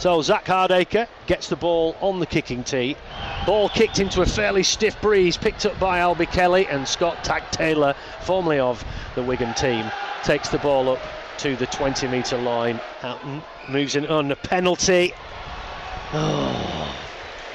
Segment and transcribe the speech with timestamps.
[0.00, 2.96] So Zak Hardaker gets the ball on the kicking tee.
[3.44, 7.42] Ball kicked into a fairly stiff breeze, picked up by Albie Kelly and Scott Tag
[7.50, 8.82] Taylor, formerly of
[9.14, 9.90] the Wigan team,
[10.24, 11.00] takes the ball up
[11.36, 12.76] to the 20 metre line.
[13.00, 15.12] Houghton moves in on a penalty.
[16.14, 16.96] Oh,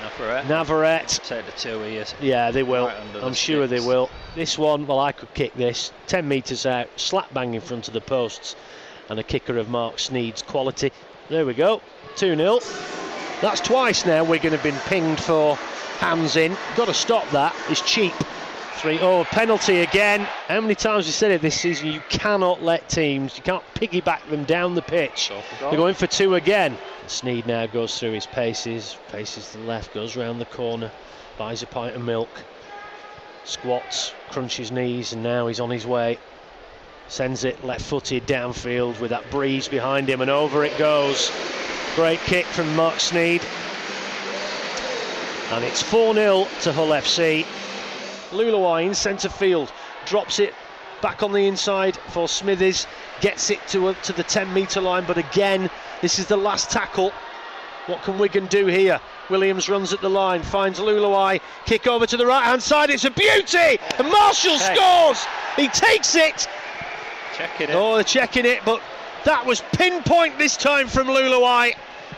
[0.04, 0.48] Navarrete.
[0.48, 1.20] Navarrete.
[1.23, 2.05] Take the two here.
[2.21, 2.86] Yeah, they will.
[2.86, 4.12] Right I'm sure they will.
[4.36, 7.96] This one, well, I could kick this 10 metres out, slap bang in front of
[7.96, 8.55] the posts,
[9.09, 10.91] and a kicker of Marc Sneyd's quality.
[11.27, 11.82] There we go,
[12.16, 12.59] 2 0.
[13.41, 15.56] That's twice now Wigan have been pinged for
[16.00, 16.56] hands in.
[16.75, 17.56] Got to stop that.
[17.69, 18.14] It's cheap.
[18.78, 20.21] 3 0 penalty again.
[20.47, 21.87] How many times we said it this season?
[21.87, 25.29] You cannot let teams, you can't piggyback them down the pitch.
[25.29, 25.70] Go for goal.
[25.71, 26.78] They're going for two again.
[27.07, 30.92] Sneyd now goes through his paces, paces to the left, goes round the corner,
[31.37, 32.30] buys a pint of milk,
[33.44, 36.17] squats, crunches knees, and now he's on his way.
[37.08, 41.31] Sends it left footed downfield with that breeze behind him, and over it goes.
[41.95, 43.42] Great kick from Marc Sneyd.
[45.54, 47.46] And it's 4 0 to Hull FC.
[48.32, 49.72] Leuluai in centre field
[50.06, 50.54] drops it
[51.02, 52.86] back on the inside for Smithies,
[53.22, 55.70] gets it to, to the 10 metre line, but again,
[56.02, 57.14] this is the last tackle.
[57.88, 59.00] What can Wigan do here?
[59.30, 63.06] Williams runs at the line, finds Leuluai, kick over to the right hand side, it's
[63.06, 63.80] a beauty!
[63.98, 65.26] And Marshall scores!
[65.56, 66.46] He takes it!
[67.38, 67.76] Checking it.
[67.76, 68.82] Oh, they're checking it, but
[69.26, 71.73] that was pinpoint this time from Leuluai.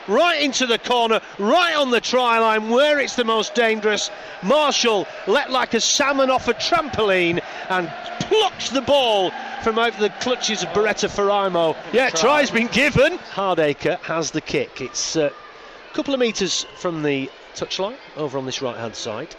[0.07, 4.09] Right into the corner, right on the try line where it's the most dangerous.
[4.41, 7.91] Marshall let like a salmon off a trampoline and
[8.21, 9.31] plucks the ball
[9.63, 11.75] from over the clutches of Bureta Faraimo.
[11.91, 12.21] Yeah, Try.
[12.21, 13.17] try's been given.
[13.17, 14.79] Hardaker has the kick.
[14.79, 19.35] It's uh, a couple of metres from the touchline over on this right hand side.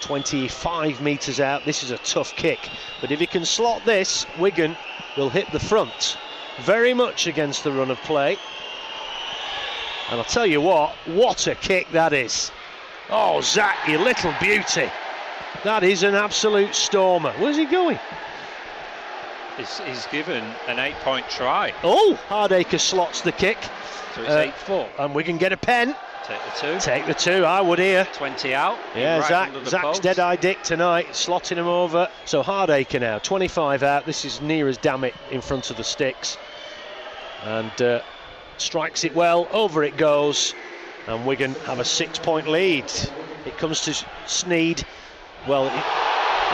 [0.00, 1.66] 25 metres out.
[1.66, 2.70] This is a tough kick,
[3.02, 4.74] but if he can slot this, Wigan
[5.18, 6.16] will hit the front
[6.60, 8.36] very much against the run of play.
[10.10, 12.50] And I'll tell you what, what a kick that is.
[13.10, 14.90] Oh, Zak, you little beauty.
[15.64, 17.32] That is an absolute stormer.
[17.38, 17.98] Where's he going?
[19.56, 21.72] He's, given an eight point try.
[21.84, 23.58] Oh, Hardaker slots the kick,
[24.14, 24.88] So it's Uh, 8 4.
[24.98, 25.94] and we can get a pen.
[26.26, 26.80] Take the two.
[26.80, 28.06] Take the two, I would here.
[28.14, 28.78] 20 out.
[28.94, 30.02] Yeah, right Zak, Zak's post.
[30.02, 32.08] dead eye dick tonight, slotting him over.
[32.26, 34.06] So Hardaker now, 25 out.
[34.06, 36.38] This is near as damn it in front of the sticks.
[37.44, 38.00] And uh,
[38.58, 40.54] strikes it well, over it goes.
[41.08, 42.84] And Wigan have a six point lead.
[43.44, 43.90] It comes to
[44.26, 44.84] Sneyd.
[45.48, 45.84] Well, it-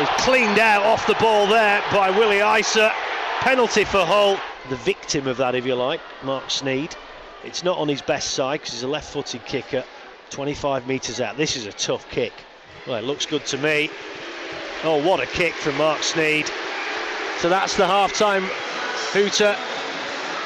[0.00, 2.92] it's cleaned out off the ball there by Willie Isa.
[3.40, 4.38] Penalty for Hull.
[4.68, 6.94] The victim of that, if you like, Marc Sneyd.
[7.44, 9.84] It's not on his best side because he's a left footed kicker.
[10.30, 11.36] 25 metres out.
[11.36, 12.32] This is a tough kick.
[12.86, 13.90] Well, it looks good to me.
[14.84, 16.48] Oh, what a kick from Marc Sneyd.
[17.38, 18.44] So that's the half time
[19.12, 19.56] hooter.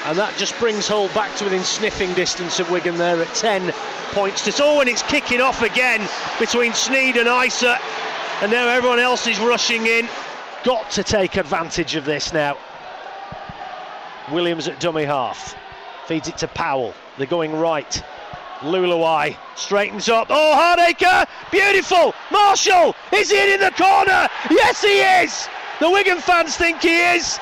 [0.06, 3.70] And that just brings Hull back to within sniffing distance of Wigan there at 10
[4.12, 4.62] points to.
[4.62, 6.08] Oh, and it's kicking off again
[6.38, 7.78] between Sneyd and Isa.
[8.42, 10.08] And now everyone else is rushing in.
[10.64, 12.58] Got to take advantage of this now.
[14.32, 15.56] Williams at dummy half.
[16.08, 16.92] Feeds it to Powell.
[17.16, 18.02] They're going right.
[18.62, 20.26] Leuluai straightens up.
[20.28, 21.28] Oh, Hardaker!
[21.52, 22.16] Beautiful!
[22.32, 22.96] Marshall!
[23.12, 24.26] Is he in the corner?
[24.50, 25.48] Yes, he is!
[25.78, 27.38] The Wigan fans think he is.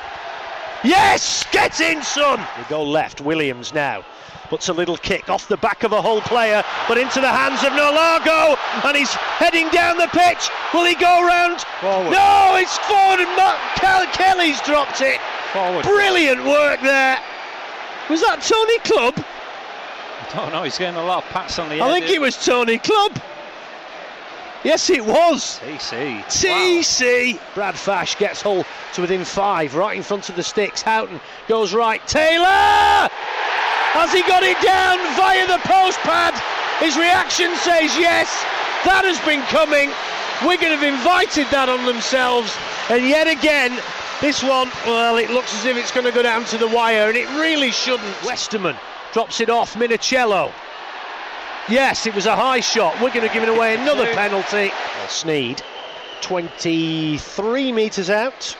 [0.83, 1.45] Yes!
[1.51, 2.39] Get in, son!
[2.57, 3.21] We go left.
[3.21, 4.03] Williams now.
[4.49, 7.63] Puts a little kick off the back of a Hull player, but into the hands
[7.63, 10.49] of Naulago, and he's heading down the pitch.
[10.73, 11.61] Will he go round?
[11.79, 12.11] Forward.
[12.11, 15.21] No, it's forward, and Mark Kel- Kelly's dropped it.
[15.53, 15.83] Forward.
[15.83, 17.17] Brilliant work there.
[18.09, 19.23] Was that Tony Clubb?
[19.23, 21.83] I don't know, he's getting a lot of pats on the end.
[21.83, 22.03] I head.
[22.03, 23.21] think it was Tony Clubb.
[24.63, 25.59] Yes, it was.
[25.63, 26.17] TC.
[26.17, 26.25] Wow.
[26.27, 27.39] TC.
[27.55, 28.63] Brad Fash gets Hull
[28.93, 30.83] to within five, right in front of the sticks.
[30.83, 32.05] Houghton goes right.
[32.07, 33.09] Taylor!
[33.91, 36.37] Has he got it down via the post pad?
[36.79, 38.29] His reaction says yes.
[38.85, 39.91] That has been coming.
[40.47, 42.55] Wigan have invited that on themselves.
[42.89, 43.77] And yet again,
[44.21, 47.09] this one, well, it looks as if it's going to go down to the wire,
[47.09, 48.23] and it really shouldn't.
[48.23, 48.75] Westerman
[49.11, 49.73] drops it off.
[49.73, 50.51] Minichiello.
[51.69, 52.93] Yes, it was a high shot.
[53.01, 54.69] We're going to give it away another penalty.
[54.97, 55.61] Well, Sneyd,
[56.21, 58.57] 23 metres out,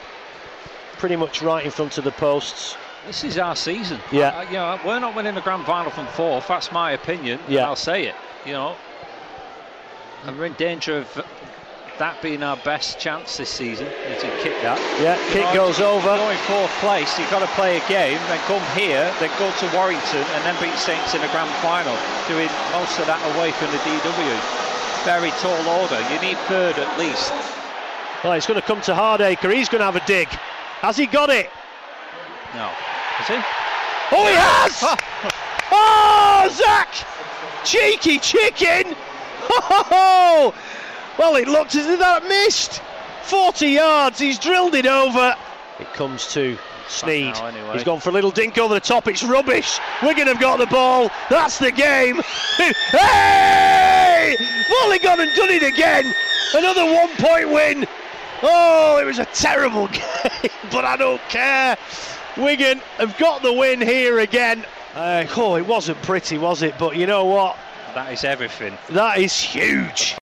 [0.98, 2.76] pretty much right in front of the posts.
[3.06, 3.98] This is our season.
[4.12, 4.28] Yeah.
[4.28, 6.46] Uh, you know, we're not winning the grand final from fourth.
[6.46, 7.40] That's my opinion.
[7.40, 7.64] and Yeah.
[7.66, 8.14] I'll say it.
[8.46, 8.76] You know,
[10.24, 11.26] and we're in danger of
[11.98, 13.86] that being our best chance this season.
[14.08, 14.80] If you kick that.
[15.00, 16.16] Yeah, You kick know, goes over.
[16.16, 19.66] Going fourth place, you've got to play a game, then come here, then go to
[19.76, 21.94] Warrington, and then beat Saints in the grand final.
[22.28, 24.36] Doing most of that away from the DW.
[25.04, 26.00] Very tall order.
[26.12, 27.32] You need third at least.
[28.22, 29.52] Well, it's going to come to Hardaker.
[29.52, 30.28] He's going to have a dig.
[30.80, 31.50] Has he got it?
[32.54, 32.70] No.
[33.20, 33.38] Is he?
[34.14, 34.78] Oh, he has!
[34.82, 34.96] Oh,
[35.72, 36.88] oh Zach!
[37.64, 38.94] cheeky chicken!
[39.54, 40.54] Oh,
[41.18, 42.80] well, it looked as if that missed.
[43.24, 45.34] 40 yards, he's drilled it over.
[45.78, 47.32] It comes to Sneyd.
[47.34, 47.72] now, anyway.
[47.72, 49.08] He's gone for a little dink over the top.
[49.08, 49.78] It's rubbish.
[50.02, 51.10] Wigan have got the ball.
[51.30, 52.16] That's the game.
[52.56, 54.36] hey!
[54.68, 56.12] Volley gone and done it again.
[56.54, 57.86] Another one point win.
[58.42, 61.76] Oh, it was a terrible game, but I don't care.
[62.36, 64.64] Wigan have got the win here again.
[64.94, 66.74] Uh, oh, it wasn't pretty, was it?
[66.78, 67.56] But you know what?
[67.94, 68.76] That is everything.
[68.90, 70.16] That is huge.